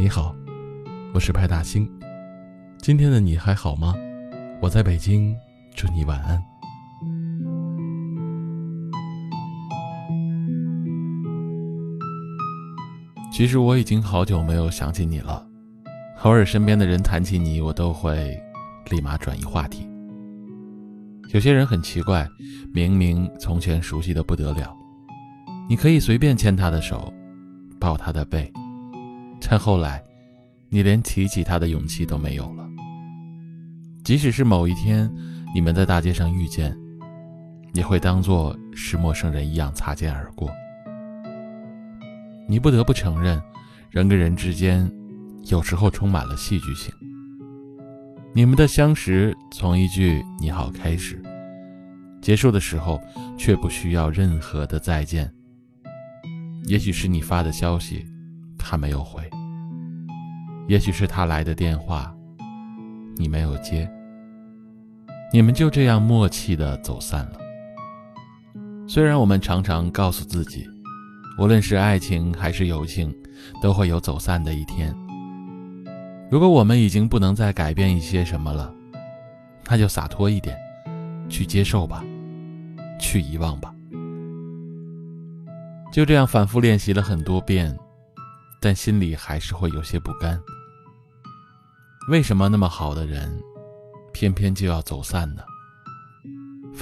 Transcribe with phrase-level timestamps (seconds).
[0.00, 0.34] 你好，
[1.12, 1.86] 我是派大星。
[2.78, 3.94] 今天的你还好吗？
[4.58, 5.36] 我在北京，
[5.76, 6.42] 祝你晚安。
[13.30, 15.46] 其实我已经好久没有想起你了，
[16.22, 18.42] 偶尔身边的人谈起你，我都会
[18.90, 19.86] 立马转移话题。
[21.34, 22.26] 有些人很奇怪，
[22.72, 24.74] 明明从前熟悉的不得了，
[25.68, 27.12] 你可以随便牵他的手，
[27.78, 28.50] 抱他的背，
[29.48, 30.00] 但后来，
[30.68, 32.64] 你连提起他的勇气都没有了。
[34.04, 35.12] 即使是某一天
[35.52, 36.72] 你们在大街上遇见，
[37.74, 40.48] 也会当作是陌生人一样擦肩而过。
[42.48, 43.42] 你不得不承认，
[43.90, 44.88] 人跟人之间
[45.46, 46.94] 有时候充满了戏剧性。
[48.32, 51.20] 你们的相识从一句“你好”开始，
[52.22, 53.00] 结束的时候
[53.36, 55.28] 却不需要任何的再见。
[56.66, 58.06] 也许是你发的消息，
[58.60, 59.22] 他没有回；
[60.68, 62.14] 也许是他来的电话，
[63.16, 63.90] 你没有接。
[65.32, 67.38] 你们就这样默契的走散了。
[68.88, 70.68] 虽然我们常常告诉自己，
[71.38, 73.14] 无论是爱情还是友情，
[73.62, 74.94] 都会有走散的一天。
[76.30, 78.72] 如果我们已经不能再改变一些什么了，
[79.68, 80.56] 那就洒脱一点，
[81.28, 82.04] 去接受吧，
[82.98, 83.72] 去遗忘吧。
[85.92, 87.76] 就这样反复练习了很多遍，
[88.60, 90.40] 但心里还是会有些不甘。
[92.08, 93.42] 为什么那么好的人，
[94.12, 95.42] 偏偏就要走散呢？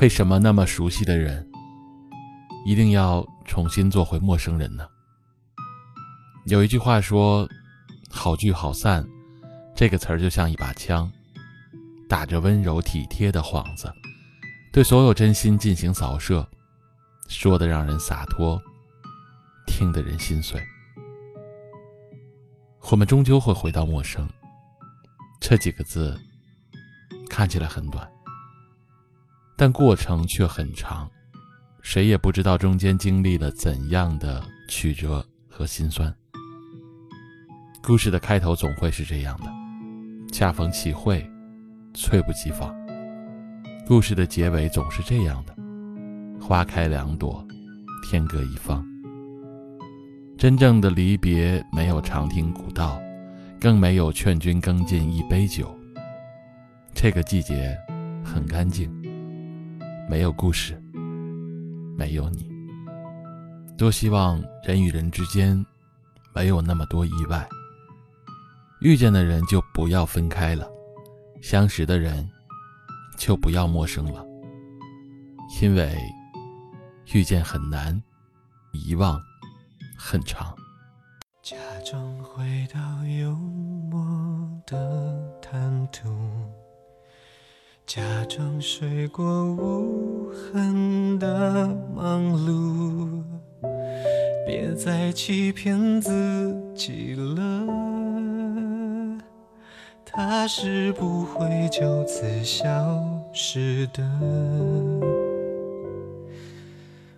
[0.00, 1.48] 为什么那么熟悉的人，
[2.64, 4.86] 一定要重新做回陌生人呢？
[6.46, 7.48] 有一句话说
[8.10, 9.06] ：“好聚好散。”
[9.76, 11.10] 这个词儿就像一把枪，
[12.08, 13.92] 打着温柔体贴的幌子，
[14.72, 16.44] 对所有真心进行扫射，
[17.28, 18.60] 说的让人洒脱，
[19.66, 20.60] 听得人心碎。
[22.90, 24.26] 我们终究会回到陌生，
[25.40, 26.18] 这几个字
[27.28, 28.10] 看起来很短，
[29.58, 31.06] 但过程却很长，
[31.82, 36.12] 谁也不知道中间经历了怎样的曲折和心酸。
[37.82, 39.52] 故事的开头总会是这样的。
[40.32, 41.30] 恰逢其会，
[41.92, 42.74] 猝不及防。
[43.86, 45.54] 故事的结尾总是这样的：
[46.40, 47.46] 花开两朵，
[48.08, 48.87] 天各一方。
[50.38, 53.02] 真正的离别，没有长亭古道，
[53.60, 55.76] 更没有劝君更尽一杯酒。
[56.94, 57.76] 这个季节
[58.24, 58.88] 很干净，
[60.08, 60.80] 没有故事，
[61.96, 62.48] 没有你。
[63.76, 65.60] 多希望人与人之间
[66.32, 67.44] 没有那么多意外。
[68.80, 70.70] 遇见的人就不要分开了，
[71.42, 72.24] 相识的人
[73.16, 74.24] 就不要陌生了，
[75.60, 75.98] 因为
[77.12, 78.00] 遇见很难，
[78.70, 79.20] 遗忘
[80.00, 80.54] 很长。
[81.42, 83.32] 假装回到幽
[83.90, 84.00] 默
[84.64, 86.08] 的谈吐，
[87.84, 93.24] 假装睡过无痕的忙碌，
[94.46, 97.66] 别再欺骗自己了。
[100.04, 102.64] 它是不会就此消
[103.32, 104.02] 失的，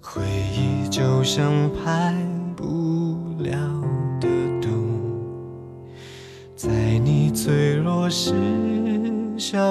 [0.00, 0.22] 回
[0.52, 2.14] 忆就像排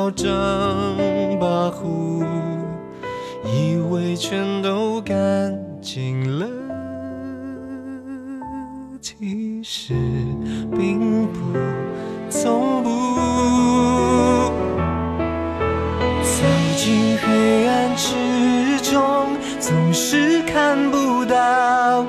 [0.01, 0.27] 嚣张
[1.39, 2.25] 跋扈，
[3.45, 5.15] 以为全都干
[5.79, 6.47] 净了，
[8.99, 9.93] 其实
[10.71, 11.39] 并不。
[12.31, 12.89] 从不
[16.23, 16.47] 走
[16.77, 19.27] 进黑暗之中，
[19.59, 22.03] 总是看不到，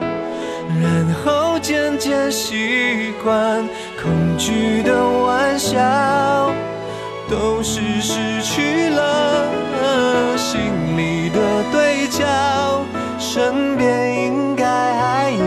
[0.81, 3.63] 然后渐渐习惯
[4.03, 6.52] 恐惧的玩笑，
[7.33, 9.49] 都是失去了
[10.37, 10.61] 心
[10.99, 11.41] 里的
[11.73, 12.85] 对角，
[13.19, 15.41] 身边应该还有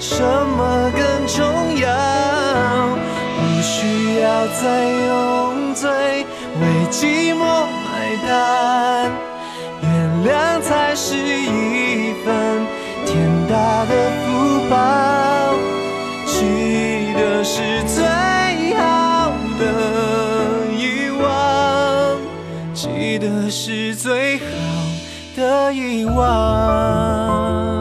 [0.00, 1.86] 什么更重要？
[3.38, 5.88] 不需要再用嘴
[6.60, 7.44] 为寂寞
[7.84, 9.12] 买单，
[9.80, 9.86] 原
[10.26, 12.66] 谅才是一份
[13.06, 13.92] 天大的
[14.24, 15.11] 福报。
[23.54, 24.44] 是最好
[25.36, 27.71] 的遗忘。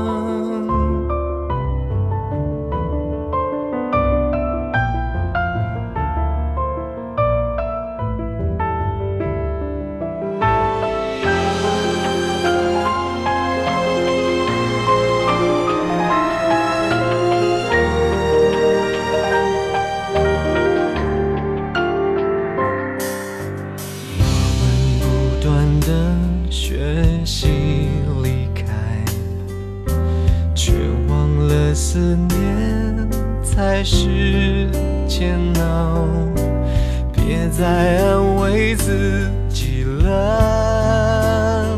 [37.14, 41.78] 别再安慰自己了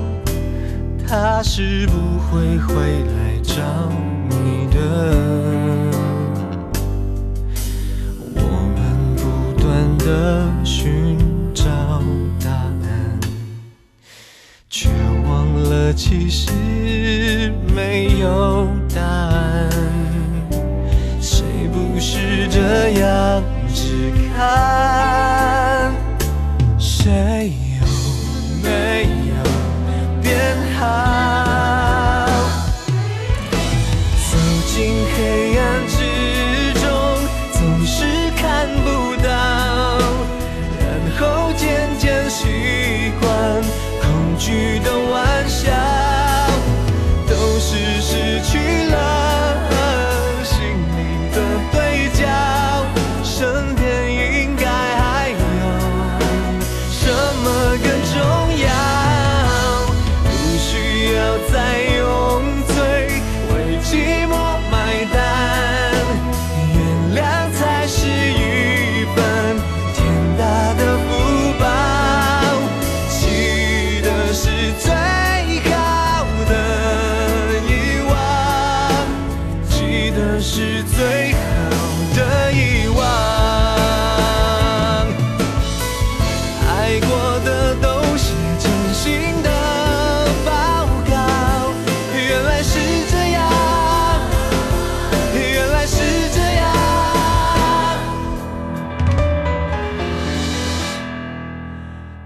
[1.05, 2.73] 他是不会回
[3.03, 3.53] 来找
[4.29, 4.79] 你的。
[8.33, 8.39] 我
[8.75, 8.79] 们
[9.17, 9.21] 不
[9.61, 11.17] 断的寻
[11.53, 11.65] 找
[12.41, 13.19] 答案
[14.69, 14.89] 却
[15.27, 16.49] 忘了其实
[17.75, 19.69] 没有答案。
[21.21, 23.12] 谁不是这样？
[24.43, 24.82] high.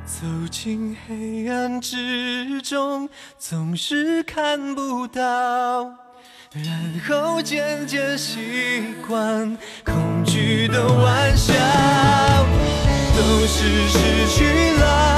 [0.07, 5.83] 走进黑暗之中总是看不到
[6.53, 11.53] 然后渐渐习惯恐惧的玩笑
[13.17, 15.16] 都是失去了。